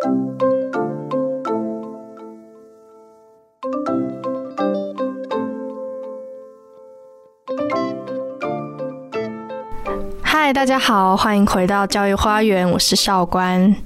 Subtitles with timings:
[0.00, 0.06] 嗨，
[10.54, 13.76] 大家好，欢迎回到教育花园，我是少官。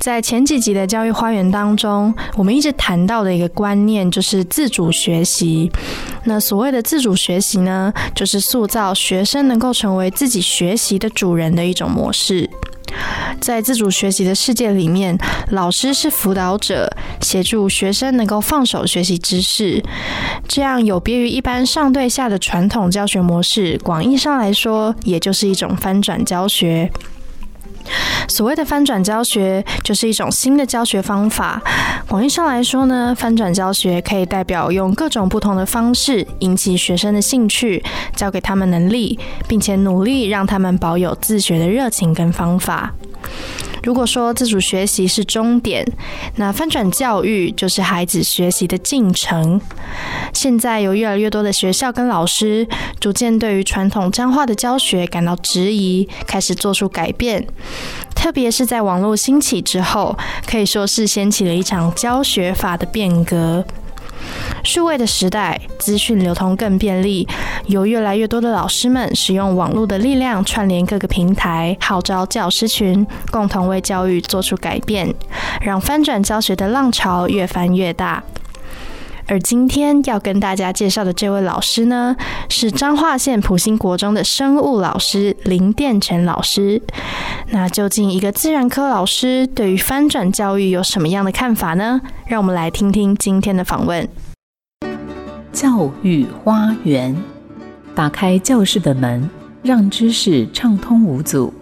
[0.00, 5.70] 在前几集的教育花园当中，我们一直谈到的一个观念就是自主学习。
[6.24, 12.50] 那所谓的自主学习呢，就是塑造学生能够成为自己学习的主人的一种模式。
[13.40, 15.18] 在自主学习的世界里面，
[15.50, 16.88] 老师是辅导者，
[17.20, 19.82] 协助学生能够放手学习知识。
[20.46, 26.90] 这样有别于一般上对下的传统教学模式，广义上来说，也就是一种翻转教学。
[28.28, 31.60] 所谓的翻转教学，就是一种新的教学方法。
[32.08, 37.82] 广义上来说呢，翻转教学可以代表用各种不同的方式引起学生的兴趣，
[38.14, 39.18] 教给他们能力，
[39.48, 42.92] 并且努力让他们保有自学的热情跟方法。
[43.82, 45.84] 如果说自主学习是终点，
[46.36, 49.60] 那翻转教育就是孩子学习的进程。
[50.32, 52.66] 现在有越来越多的学校跟老师
[53.00, 57.46] 逐渐对于传统僵化的教学感到质疑，开始做出改变。
[58.14, 60.16] 特别是在网络兴起之后，
[60.46, 63.64] 可以说是掀起了一场教学法的变革。
[64.62, 67.26] 数位的时代，资讯流通更便利，
[67.66, 75.12] 有越来越多的老师们使用网络的力量串联各个平台，号召教师群共同为教育做出改变，
[75.60, 78.22] 让翻转教学的浪潮越翻越大。
[79.28, 82.14] 而今天要跟大家介绍的这位老师呢，
[82.48, 86.82] 是彰化县普兴国中的生物老师林殿全老师。
[87.50, 92.00] 那究竟一个自然科老师对于翻转教育有什么样的看法呢？
[92.26, 94.06] 让我们来听听今天的访问。
[95.52, 97.14] 教育花园，
[97.94, 99.28] 打开教室的门，
[99.62, 101.52] 让知识畅通无阻。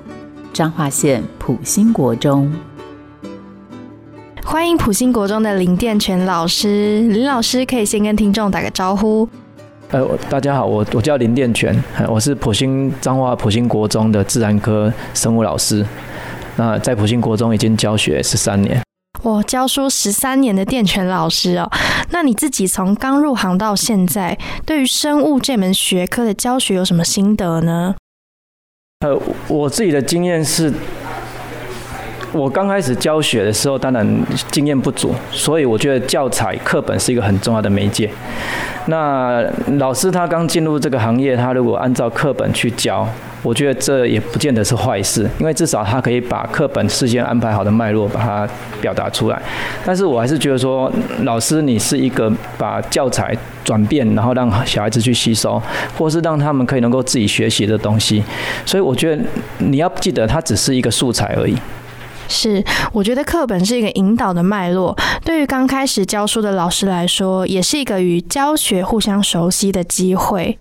[0.53, 2.53] 彰化县普兴国中。
[4.45, 9.29] 欢迎普兴国中的林殿全老师，林老师可以先跟听众打个招呼。
[9.91, 11.77] 呃，大家好，我我叫林殿全，
[12.09, 15.85] 我是普兴彰化普兴国中的自然科生物老师。
[16.55, 18.81] 那在普兴国中已经教学十三年。
[19.23, 21.71] 我教书十三年的殿全老师哦，
[22.11, 27.95] 那你自己从刚入行到现在，对于生物这门学科的教学有什么心得呢？
[29.01, 30.73] 呃，我自己的经验是。
[32.33, 38.09] 我刚开始教学的时候，当然经验不足，所以我觉得教材课本是一个很重要的媒介。
[38.87, 39.45] 那
[39.79, 43.07] 老师他刚进入这个行业，他如果按照课本去教，
[43.43, 48.49] 我觉得这也不见得是坏事，因为至少他可以把课本事先安排好的脉络把它
[48.81, 49.41] 表达出来。
[49.85, 50.91] 但是我还是觉得说，
[51.23, 55.61] 老师你是一个把教材转变，然后让小孩子去吸收，
[55.97, 58.23] 或是让他们可以能够自己学习的东西。
[58.65, 59.23] 所以我觉得
[59.59, 61.55] 你要记得，它只是一个素材而已。
[62.31, 70.59] 是，我觉得课本是一个引导的脉络，对于刚开始教书的老师来说，也是一个与教学互相熟悉的机会。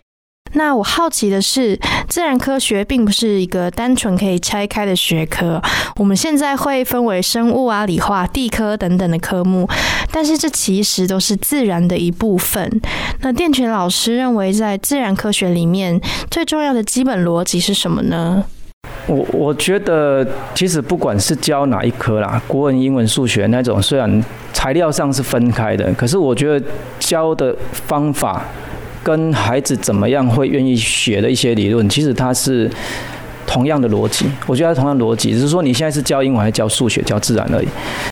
[0.53, 5.61] 那我好奇的是，自然科学并不是一个单纯可以拆开的学科，
[5.97, 9.69] 我们现在会分为生物啊、理化、地科等等的科目，
[10.11, 12.81] 但是这其实都是自然的一部分。
[13.19, 18.43] 那电群老师认为，在自然科学里面最重要的基本逻辑是什么呢？
[19.07, 24.23] 我我觉得，其实不管是教哪一科啦，国文、英文、数学那种，虽然
[24.53, 26.65] 材料上是分开的，可是我觉得
[26.99, 28.45] 教的方法
[29.03, 32.69] 跟孩子怎么样会愿意学的一些理论，其实它是。
[33.49, 37.67] 同样的逻辑，我觉得同样逻辑，只是说你现在是教英文还是教数学、教自然而已。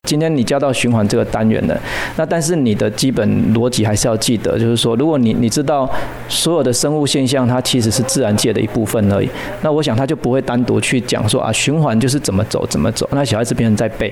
[0.07, 1.79] 今天你教到循环这个单元了，
[2.15, 5.87] 那但是你的基本逻辑还是要记得，就是说，如果你你知道
[6.27, 9.29] 所有的生物现象，它其实是自然界的一部分而已，
[9.61, 14.11] 那我想他就不会单独去讲说啊，循环就是怎么走怎么走，那小孩子变成在背。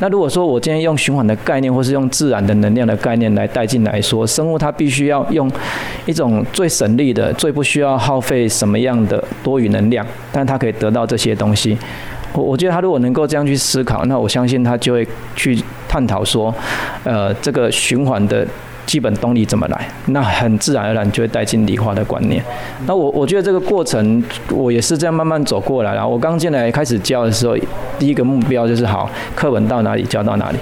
[0.00, 5.50] 那如果说我今天用循环的概念，或是用自然的能量的概念来带进来说，生物它必须要用
[6.06, 11.78] 一种最省力的、最不需要耗费什么样的多余能量，但它可以得到这些东西。
[12.32, 15.06] 我我觉得他如果能够这样去思考，那我相信他就会
[15.36, 15.56] 去
[15.88, 16.52] 探讨说，
[17.04, 18.46] 呃，这个循环的。
[18.86, 19.88] 基本动力怎么来？
[20.06, 22.42] 那很自然而然就会带进理化的观念。
[22.86, 26.06] 那我我觉得这个过程我也是这样慢慢走过来了。
[26.06, 27.56] 我刚进来开始教的时候，
[27.98, 30.58] 第一个目标就是好，课本到哪里教到哪里。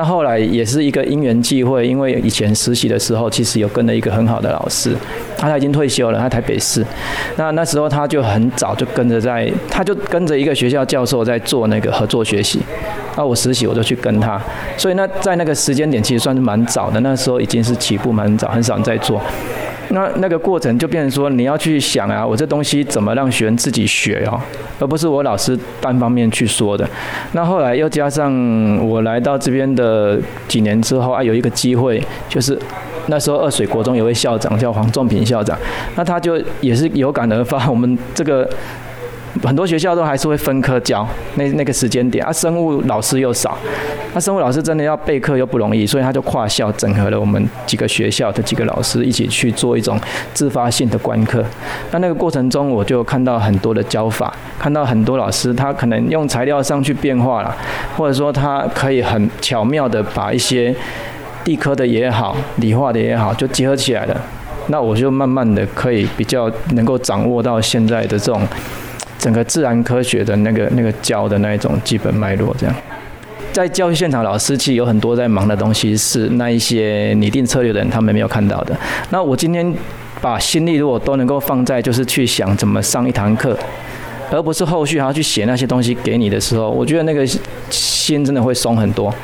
[0.00, 4.96] 那后来也是一个因缘际会，因为以前实习的时候，其实有跟了一个很好的老师，
[5.36, 6.82] 他他已经退休了，他台北市。
[7.36, 12.60] 那那时候他就很早就跟着在，他就跟着一个学校教授在做那个合作学习。
[13.14, 14.40] 那我实习我就去跟他，
[14.78, 19.20] 所以那在那个时间点其实算是蛮早的，那时候已经是起步蛮早，很少人在做。
[19.90, 24.40] 那那个过程就变成说，你要去想啊，我这东西怎么让学生自己学哦，
[24.78, 26.88] 而不是我老师单方面去说的。
[27.32, 28.32] 那后来又加上
[28.86, 32.58] 我来到这边的几年之后啊，有一个机会，就是
[33.08, 35.58] 那时候二水国中有位校长叫黄仲平校长，
[35.96, 38.48] 那他就也是有感而发，我们这个。
[39.42, 41.06] 很多学校都还是会分科教，
[41.36, 43.56] 那那个时间点啊，生物老师又少，
[44.12, 49.98] 那生物老师真的要备课又不容易，所以他就跨校整合了我们几个学校的几个老师一起去做一种
[50.34, 51.44] 自发性的观课。
[51.92, 57.56] 那那个过程中，我就看到很多的教法，看到很多老师他可能用材料上去变化了，
[57.96, 60.74] 或者说他可以很巧妙的把一些
[61.44, 64.20] 地科的也好，理化的也好，就结合起来了。
[64.66, 68.42] 那我就慢慢的可以比较能够掌握到现在的这种。
[69.20, 72.74] 整个自然科学的那个那个教的那一种基本脉络，这样，
[73.52, 78.74] 在教育现场，老师其实有很多在忙的东西，是那一些拟定策略的人他们没有看到的。
[79.10, 79.72] 那我今天
[80.22, 83.56] 把心力如果都能够放在就是去想怎么上一堂课，
[84.30, 87.26] 而不是后续还要去写那些东西给你的时候，我觉得那个
[87.68, 89.14] 心真的会松很多。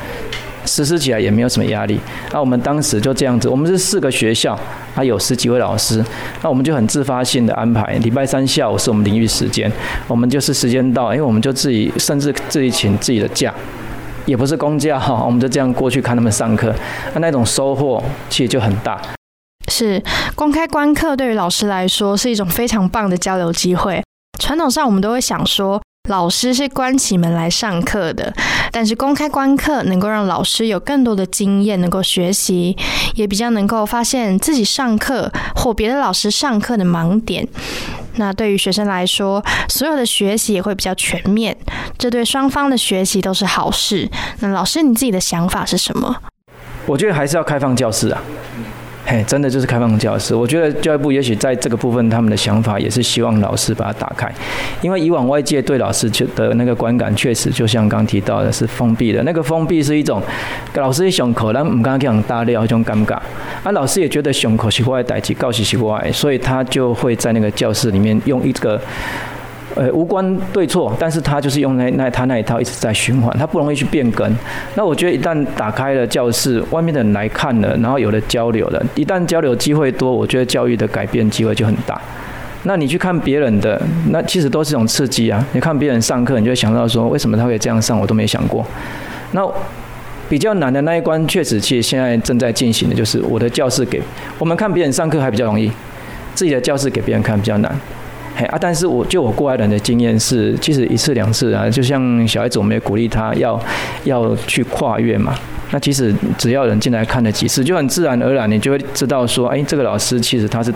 [0.67, 1.99] 实施起来也没有什么压力。
[2.33, 4.59] 那我们当时就这样子，我们是四个学校，
[4.95, 6.05] 还有十几位老师，
[6.43, 9.71] 那我们就很自发性的安排，礼拜三下午是我们领域时间，
[10.07, 13.55] 我们就是时间到，因为我们就自己甚至自己请自己的假，
[14.27, 16.75] 也不是公假哈，我们就这样过去看他们上课，
[17.15, 19.01] 那那种收获其实就很大。
[19.69, 20.03] 是
[20.35, 24.03] 公开观课对于老师来说是一种非常棒的交流机会。
[24.39, 25.81] 传统上我们都会想说。
[26.07, 28.33] 老师是关起门来上课的，
[28.71, 32.77] 但是公开观课能够让老师有更多的经验，能够学习，
[33.15, 37.47] 也比较能够发现自己上课或别的老师上课的盲点。
[38.19, 41.57] 那对于学生来说，所有的学习也会比较全面，
[41.99, 44.09] 这对双方的学习都是好事。
[44.41, 46.17] 那老师，你自己的想法是什么？
[46.87, 48.23] 我觉得还是要开放教室啊。
[49.09, 50.35] 嘿，真的就是开放教室。
[50.35, 54.29] 我觉得教育部也许在这个部分，他们的想法也是希望老师把它打开，
[54.83, 59.23] 因为以往外界对老师的那个观感，确实就像刚提到的，是封闭的。
[59.23, 60.21] 那个封闭是一种
[60.75, 63.15] 老师胸口，但唔敢讲大料，一种尴尬。
[63.63, 68.81] 啊，老师也觉得胸口是外代际，告诉是外，所以他就会在那个教室里面用一个。
[69.77, 74.35] 呃，无关对错，但是他就是用那那他那一套一直在循环，他不容易去变更。
[74.75, 82.01] 那我觉得一旦打开了教室，外面的人来看了，然后有了交流了，一旦交流机会多，我觉得教育的改变机会就很大。
[82.63, 83.81] 那你去看别人的，
[84.11, 85.45] 那其实都是一种刺激啊。
[85.53, 88.67] 你看别人上课，你就会想到说，为什么他会这样上，我都没想过。
[89.33, 89.47] 那
[90.29, 94.01] 比较难的那一关，确实其实现在正在进行的，就是我的教室给
[94.39, 95.71] 我们看别人上课还比较容易，
[96.35, 97.79] 自己的教室给别人看比较难。
[98.39, 98.59] 嘿啊！
[98.61, 103.59] 但是我就我过来人的经验是，其实一次两次啊，就像小孩子，我们也鼓励他要
[104.05, 105.35] 要去跨越嘛。
[105.71, 110.71] 那其实只要人进来看了几次，就很自然而然，你就会知道说，哎，这个老师其实他是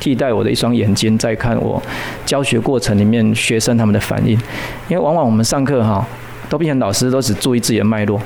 [0.00, 1.80] 替代我的一双眼睛在看我
[2.24, 4.32] 教学过程里面学生他们的反应。
[4.88, 6.02] 因为往往我们上课哈，
[6.48, 8.18] 都变成老师都只注意自己的脉络。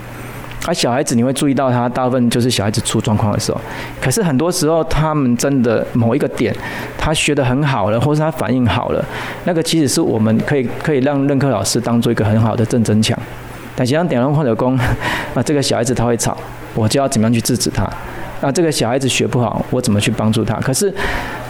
[0.66, 3.60] 而小孩子，你会注意到他大部分就是小孩子出状况的时候，
[4.00, 6.54] 可是很多时候他们真的某一个点，
[6.98, 9.04] 他学得很好了，或是他反应好了，
[9.44, 13.18] 那个其实是我们可以可以让任课老师当做一个很好的正增强。
[13.74, 14.76] 但像点龙或者功，
[15.34, 16.36] 啊，这个小孩子他会吵，
[16.74, 17.88] 我就要怎么样去制止他？
[18.42, 20.54] 那这个小孩子学不好，我怎么去帮助他？
[20.56, 20.92] 可是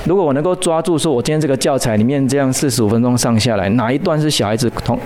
[0.04, 4.96] 如果我能够抓住，说我今天这个教材里面这样四十五分钟上下来，哪一段是小孩子同？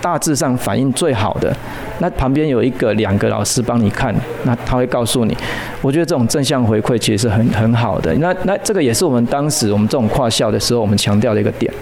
[0.00, 1.54] 大致上反应最好的，
[1.98, 4.14] 那旁边有一个两个老师帮你看，
[4.44, 5.36] 那他会告诉你。
[5.80, 8.14] 我觉得这种正向回馈其实是很很好的。
[8.14, 11.72] 那那这个也是我们当时我们这种跨校的时候，我们强调的一个点，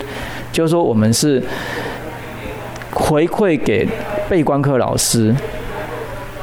[0.53, 1.43] 就是说我们是
[2.93, 3.87] 回馈给
[4.29, 5.35] 被观课老师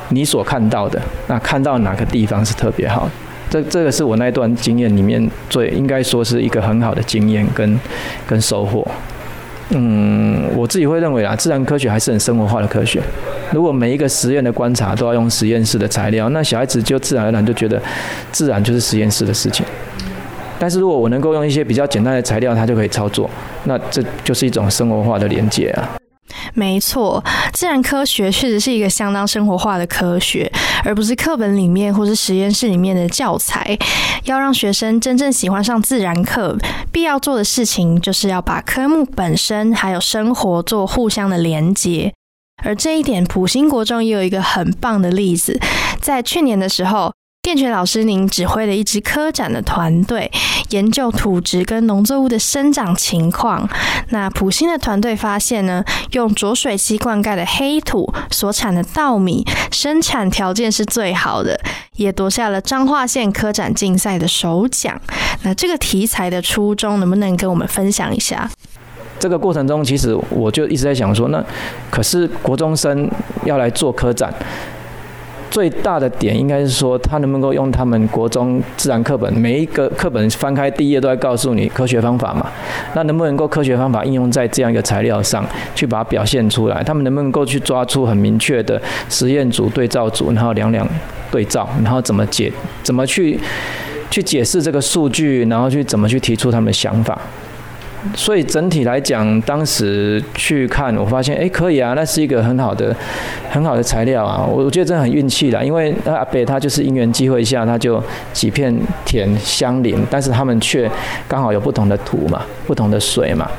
[0.09, 3.09] 你所看到的，那看到哪个地方是特别好，
[3.49, 7.79] 这这个是我那段经验里面最应该说是一个很好的经验跟
[8.27, 8.87] 跟收获。
[9.75, 13.01] 嗯，我自己会认为啊，自然科学还是很生活化的科学。
[13.51, 17.81] 如果每一个实验的观察都要用实验室的材料，那小孩子就自然而然就觉得
[18.31, 19.65] 自然就是实验室的事情。
[20.59, 23.29] 但是如果我能够用一些比较简单的材料，它就可以操作，
[23.65, 25.89] 那这就是一种生活化的连接啊。
[26.53, 30.49] 没错，自然科学确实是一个相当生活化的科学，
[30.83, 33.77] 而不是课本里面或是实验室里面的教材。
[34.25, 36.57] 要让学生真正喜欢上自然课，
[36.91, 42.13] 必要做的事情就是要把科目本身还有生活做互相的连接。
[42.63, 45.59] 而这一点，普兴国中也有一个很棒的例子。
[45.99, 47.11] 在去年的时候，
[47.43, 50.31] 电学老师，您指挥了一支科展的团队，
[50.69, 53.67] 研究土质跟农作物的生长情况。
[54.11, 61.59] 那普兴的团队发现呢，用浊水溪灌溉的黑土所产的稻米生产条件是最好的，
[61.97, 64.99] 也夺下了彰化县科展竞赛的首奖。
[65.41, 68.49] 那这个题材的初衷，能不能跟我们分享一下？
[69.19, 71.43] 这个过程中，其实我就一直在想说，那
[71.91, 73.11] 可是国中生
[73.43, 74.33] 要来做科展。
[75.53, 82.51] 最大的点应该是说，他能不能够用他们国中自然课本每一个课本翻开第一页都在告诉你科学方法嘛？
[82.95, 85.45] 那能不能够科学方法应用在这样一个材料上
[85.75, 86.83] 去把它表现出来？
[86.83, 90.87] 他们能不能够去抓出很明确的实验组、对照组，然后两两
[91.29, 93.39] 对照，然后怎么解、怎么去
[94.09, 97.15] 去解释这个数据，然后去怎么去提出他们的想法？
[98.15, 102.95] 所以整体来讲，当时去看，我发现，哎，可以啊，那是一个很好的、
[103.49, 104.45] 很好的材料啊。
[104.45, 110.89] 我我觉得真的很运气啦，因为阿北他就是因缘机会下，他就几片田相邻，但是他们却
[111.27, 113.49] 刚好有不同的土嘛，不同的水嘛，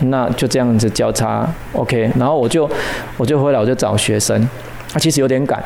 [0.00, 2.10] 那就这样子交叉，OK。
[2.18, 2.68] 然后我就
[3.16, 4.48] 我就回来，我就找学生，
[4.92, 5.62] 他其实有点赶，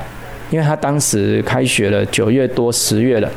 [0.50, 3.30] 因为他当时开学了，九月多十月了。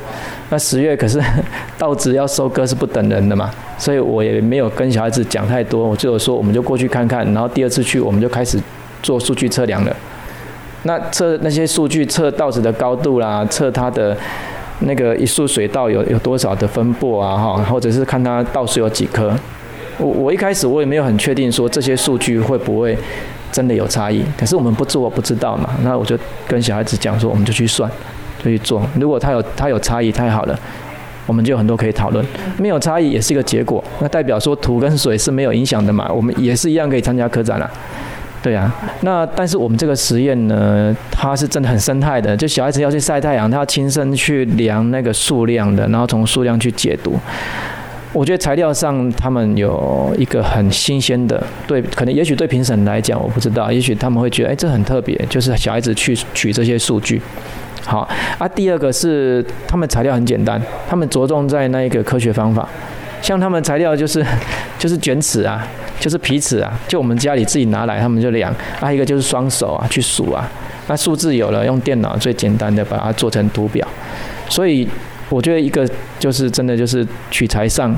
[0.49, 1.21] 那十月可是
[1.77, 3.49] 稻子要收割是不等人的嘛，
[3.81, 8.59] 所以我也没有跟小孩子讲太多，我就说我们就过去看看，然后第二次去我们就开始
[9.01, 9.95] 做数据测量了。
[10.83, 14.15] 那测那些数据，测稻子的高度啦，测它的
[14.81, 19.33] 那个一束水稻有有多少的分布啊，哈，或者是看它稻穗有几颗。
[19.97, 22.95] 我我一开始我也没有很确定说这些数据会不会
[23.51, 26.15] 真的有差异，可是我们不做不知道嘛，那我就
[26.47, 27.89] 跟小孩子讲说，我们就去算。
[28.43, 30.59] 就去做，如果它有它有差异，太好了，
[31.31, 32.25] 我们就有很多可以讨论。
[32.57, 37.71] 没有差异也是一个结果，那代表说土跟水是没有影响的嘛，我们也是一样可以参加科展了。
[38.43, 38.69] 对啊，
[39.01, 47.17] 那但是我们这个实验呢，它是真的很生态的，就小孩子要去晒太阳，他要亲身去量那个数量的，然后从数量去解读。
[48.11, 57.21] 我觉得材料上他们有一个很新鲜的，对，可能也许对评审来讲我不知道，也许他们会觉得，哎，这很特别，就是小孩子去取这些数据。
[57.85, 58.07] 好
[58.37, 62.67] 啊，第二个是他们材料很简单，他们着重在那一个科学方法，
[63.21, 64.23] 像他们材料就是
[64.77, 65.67] 就是卷尺啊，
[65.99, 68.53] 就是皮尺啊，就我们家里自己拿来，他们就量。
[68.79, 70.49] 啊，一个就是双手啊去数啊，
[70.87, 73.87] 那数字有了，用电脑最简单的把它做成图表，
[74.47, 74.87] 所以
[75.29, 75.87] 我觉得一个
[76.19, 77.95] 就是真的就是取材上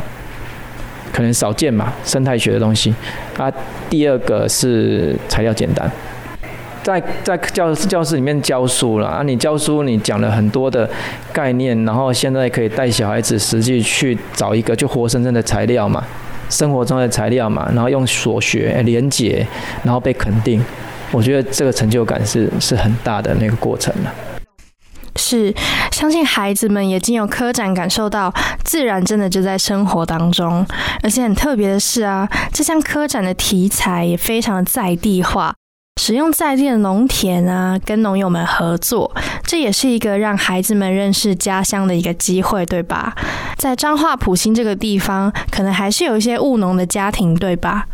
[1.11, 2.93] 可能少见嘛，生态学的东西。
[3.37, 3.51] 啊，
[3.89, 5.91] 第二个是材料简单。
[6.83, 9.23] 在在教教室里面教书了啊！
[9.23, 10.87] 你教书，你讲了很多的
[11.31, 16.03] 概念，然后现在可以带小孩子实际去找一个就活生生的材料嘛，
[16.49, 19.47] 生活中的材料嘛，然后用所学连结，
[19.83, 20.61] 然后被肯定，
[21.11, 24.13] 我觉得这个成就感是是很大的那个过程了。
[25.15, 25.53] 是，
[25.91, 28.33] 相信孩子们也经由科展感受到
[28.65, 30.65] 自然真的就在生活当中，
[31.01, 35.53] 而且很特别的是啊，这项科展的题材也非常的在地化。
[36.01, 39.09] 使用在地的农田啊，跟农友们合作，
[39.43, 43.15] 这也是一个让孩子们认识家乡的一个机会，对吧？
[43.57, 47.85] 在彰化普兴这个地方，可能还是有一些务农的家庭，对吧？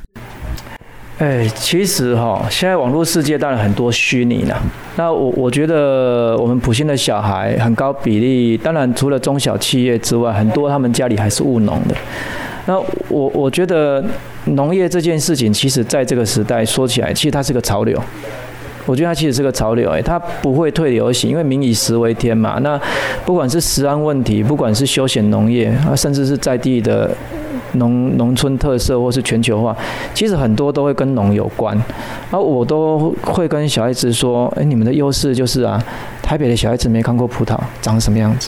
[1.19, 4.55] 哎，其实哈，现在网络世界当然很多虚拟呢。
[4.95, 11.95] 那我我觉得我们普兴的小孩很高比例，当然除了中小企业之外，很多他们家里还是务农的。
[12.69, 14.03] 那我我觉得
[14.45, 17.99] 农业这件事情，其实在这个时代说起来，其实它是个潮流。
[18.85, 22.59] 我觉得它其实是个潮流，哎，它不会退流行，因为民以食为天嘛。
[22.59, 22.79] 那
[23.25, 27.09] 不管是食安问题，不管是休闲农业啊，甚至是在地的
[27.73, 29.75] 农农村特色，或是全球化，
[30.13, 31.75] 其实很多都会跟农有关。
[32.29, 35.83] 而我都会跟小孩子说，哎，你们的优势就是啊，
[36.21, 38.47] 台北的小孩子没看过葡萄长什么样子。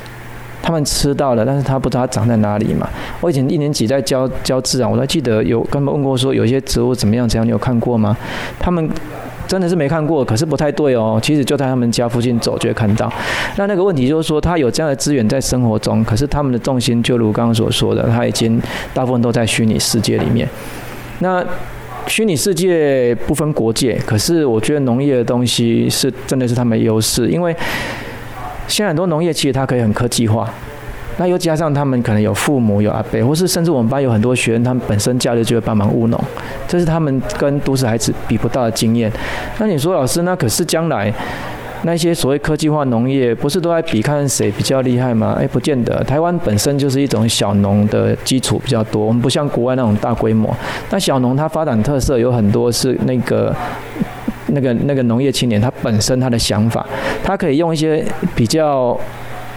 [0.72, 2.90] 他们吃到了，但是他不知道它长在哪里嘛。
[3.20, 8.16] 我以前一年级在教教自然，我都记得有跟他们问过说，有一些植物怎么样怎样，你有看过吗？
[8.58, 8.90] 他们
[9.48, 11.20] 真的是没看过，可是不太对哦。
[11.22, 13.12] 其实就在他们家附近走就会看到。
[13.58, 18.62] 那那个问题就是说，他有这样的资源在生活中，可是他们的重心就如刚刚所说的，他已经
[18.94, 20.48] 大部分都在虚拟世界里面。
[21.20, 21.46] 那
[22.08, 27.54] 虚拟世界不分国界，可是我觉得农业的东西是真的是他们优势，因为。
[28.72, 30.50] 现在很多农业其实它可以很科技化，
[31.18, 36.18] 那又加上他们可能有父母有阿伯，或是甚至我们班有很多学生，他们本身假日就会帮忙务农，
[36.70, 39.12] 这是他们跟都市孩子比不到的经验。
[39.60, 41.13] 那你说老师，那可是将来
[41.84, 45.36] 那些所谓科技化农业，不是都在比看谁比较厉害吗？
[45.38, 46.01] 哎，不见得。
[46.06, 50.56] 台湾本身就是一种小农的基础比较多，我们不像国外那种大规模。
[50.90, 53.54] 那小农它发展特色有很多是那个。
[54.51, 56.86] 那个那个农业青年，他本身他的想法，
[57.24, 58.03] 他可以用一些
[58.36, 58.98] 比较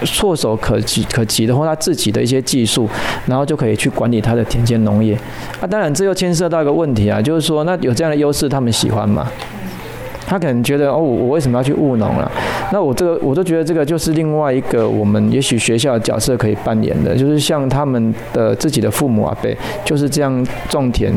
[0.02, 2.88] 措手可及可及的，或他自己的一些技术，
[3.26, 5.14] 然后就可以去管理他的田间农业。
[5.60, 9.30] 啊，当然这又牵涉到一个问题啊，就是说，那有这样的优势，他们喜欢吗？
[10.26, 12.30] 他可能觉得哦，我为什么要去务农了？
[12.72, 21.12] 那我这个，我都觉得这个就是另外一个我们也许学校的角色可以扮演的，就是像他们的自己的父母啊，辈就是这样种田，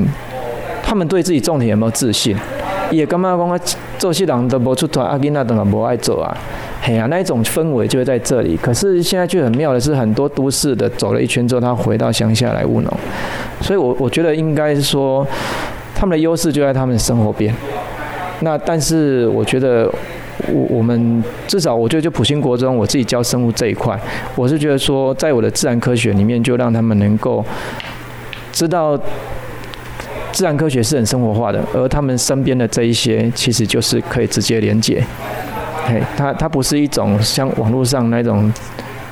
[0.83, 2.35] 他们对自己种田有没有自信？
[2.91, 3.59] 也干嘛讲啊？
[3.97, 6.37] 做戏人都无出头，阿囡那等下无爱做啊？
[6.81, 8.55] 嘿啊，那一种氛围就会在这里。
[8.57, 12.93] 可是现在却很妙的是，很多都市的走了一圈之后，他回到乡下来务农，
[13.59, 15.25] 所以我我觉得应该是说，
[15.95, 17.53] 他们的优势就在他们的生活边。
[18.41, 19.91] 那但是我觉得，
[20.53, 23.99] 我我们至少我觉得就普兴国中，我自己教生物这一块，
[24.35, 27.43] 我是觉得说，在我的自然科学里面，就让他们能够
[28.51, 28.97] 知道
[30.37, 35.03] 自然科学是很生活化的，而他们身边的这一些，其实就是可以直接连接。
[35.87, 38.53] 嘿，它它不是一种像网络上那种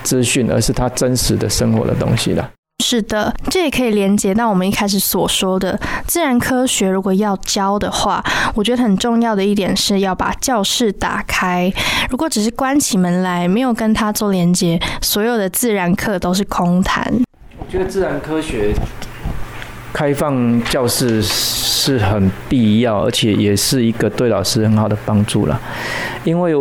[0.04, 2.48] 资讯，而是它真实的生活的东西了。
[2.84, 6.88] 是的，这也可以连接到我们一开始所说的自然科学。
[6.88, 11.74] 如果要教的话，我觉得很重要的一点是要把教室打开。
[12.12, 17.12] 如果只是关起门来，没有跟它做连接，所有的自然课都是空谈。
[17.58, 18.76] 我觉得自然科学
[19.96, 25.58] 开放教室是很必要，而且也是一个对老师很好的帮助了，
[26.26, 26.54] 因为。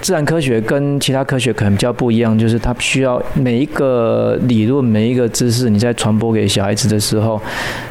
[0.00, 7.38] 自然科学跟其他科学可能比较不一样，就是它需要每一个理论、每一个知识，你在传播给小孩子的时候，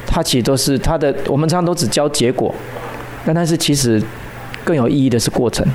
[0.07, 1.13] 它其实都是它的。
[1.27, 2.55] 我们常常都只教结果，
[3.25, 4.01] 但但是其实
[4.63, 5.67] 更有意义的是过程。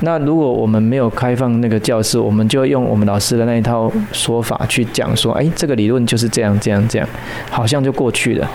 [0.00, 7.08] 那如果我们没有开放那个教室，我们就用我们老师的那一套说法去讲说，哎，这个理论就是这样、这样、这样，
[7.50, 8.48] 好像就过去了。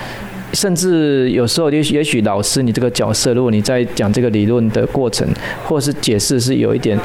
[0.54, 5.26] 甚至有时候，也许也许老师你这个角色，如果你在讲这个理论的过程，
[5.66, 7.00] 或是解释是有一点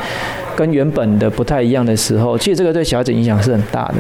[0.57, 3.95] 跟原本的不太一样的时候，其实这个对小孩子影响是很大的。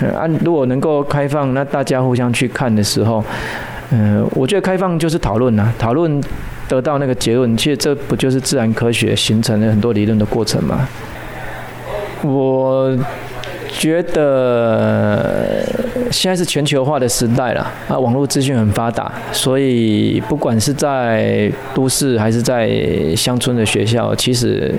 [0.00, 3.24] 嗯，啊，如果能够开放，那大家互相去看的时候，
[3.92, 6.20] 嗯，我觉得开放就是讨论呐，讨论
[6.72, 10.88] 得到那个结论，其实这不就是自然科学形成了很多理论的过程吗？
[12.22, 12.96] 我。
[13.78, 15.64] 觉得
[16.10, 22.70] 现在是全球化的时代了啊，网络资讯很发达，所以不管是在都市还是在
[23.16, 24.72] 乡村的学校，其实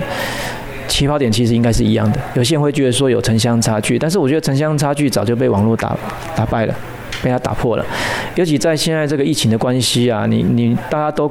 [0.86, 2.20] 起跑点其实应该是一样的。
[2.34, 5.94] 有些人会觉得说有城乡差距，但是我觉得城乡差距早就被网络打
[6.36, 6.74] 打败了，
[7.20, 7.84] 被他打破了。
[8.36, 11.30] 尤其在现在这个疫情的关系啊，你你大家都。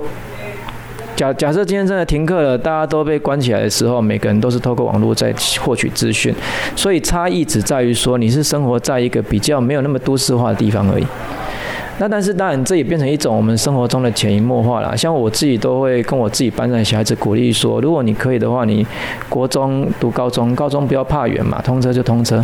[1.15, 6.33] 假假设今天真的停课了，大家都被关起来的时候，每个人都是透过网络在获取资讯，
[6.75, 11.05] 所以差异只在于说你是生活在一个比较没有那么都市化的地方而已。
[11.99, 14.97] 那但是当然这也变成一种我们生活中的潜移默化了。
[14.97, 18.85] 像我自己都会跟我自己班上的小孩子鼓励说，如果你可以的话，你
[19.29, 22.43] 国中读高中，高中不要怕远嘛，通车就通车，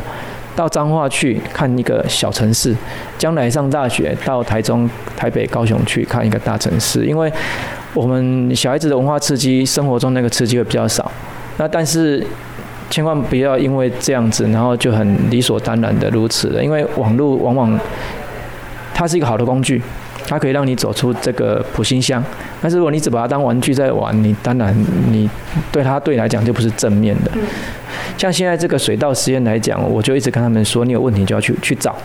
[0.55, 2.75] 到彰化去看一个小城市，
[3.17, 7.33] 将来上大学到台中、台北、高雄去看一个大城市，因为。
[7.93, 11.11] 我们小孩子的文化刺激，生活中那个刺激会比较少。
[11.57, 12.25] 那但是
[12.89, 16.63] 千万不要因为这样子，然后就很理所当然的如此了。
[16.63, 17.79] 因为网络往往
[18.93, 19.81] 它是一个好的工具，
[20.27, 22.23] 它可以让你走出这个普心乡。
[22.61, 24.75] 但是如果你只把它当玩具在玩，你当然
[25.09, 25.29] 你
[25.71, 27.31] 对它对你来讲就不是正面的。
[28.17, 31.95] 像现在这个水稻实验来讲，我就一直跟他们说，你有问题就要去去找，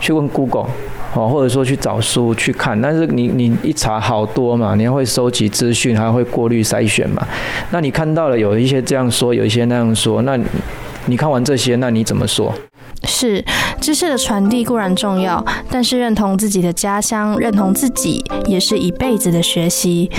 [0.00, 0.68] 去问 Google。
[1.14, 7.26] 哦，或者说去找书去看，但是你你一查好多嘛，你要会收集资讯，还会过滤筛选嘛。
[7.70, 10.38] 那你看到了有一些这样说，有一些那样说，那
[11.06, 12.52] 你看完这些，那你怎么说？
[13.06, 13.44] 是
[13.80, 20.10] 知识的传递固然重要，但是认同自己的家乡，认同自己也是一辈子的学习。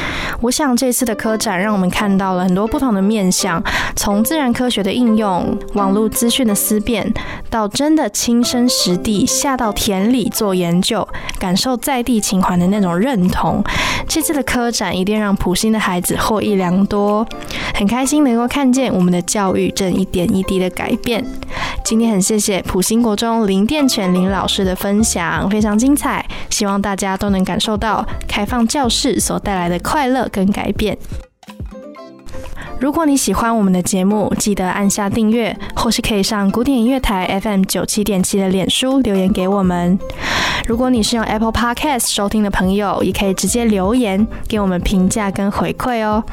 [0.41, 3.63] 我想这次的科展让我们看到了很多不同的面向，
[3.95, 7.11] 从自然科学的应用、网络资讯的思辨，
[7.49, 11.07] 到真的亲身实地下到田里做研究，
[11.39, 13.63] 感受在地情怀的那种认同。
[14.07, 17.25] 这次的科展一定让普星的孩子获益良多，
[17.73, 21.25] 很开心能够看见我们的教育正一点一滴的改变。
[21.85, 22.59] 今天很谢谢。
[22.63, 30.97] 普兴国中林殿全林老师的分享非常精彩，希望大家都能感受到开放教室所带来的快乐跟改变。
[32.85, 39.97] 如果你喜欢我们的节目，记得按下订阅，或是可以上古典音乐台 FM 九七点七的脸书留言给我们。
[40.67, 46.23] 如果你是用 Apple Podcast 收听的朋友，也可以直接留言给我们评价跟回馈哦。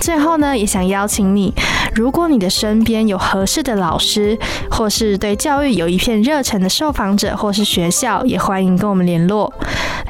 [0.00, 1.54] 最后呢，也想邀请你，
[1.94, 4.36] 如果你的身边有合适的老师，
[4.72, 9.54] 或是对教育有一片热忱的受访者，或是学校，也欢迎跟我们联络。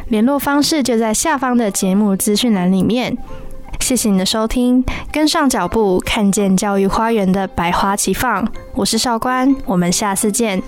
[0.09, 3.19] 联络方式就在下方的节目资讯栏里面。
[3.85, 8.49] 谢谢你的收听，跟上脚步，看见教育花园的百花齐放。
[8.75, 10.63] 我是少官，我们下次见。